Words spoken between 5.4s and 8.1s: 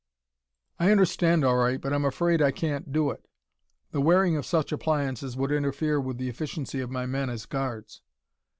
interfere with the efficiency of my men as guards."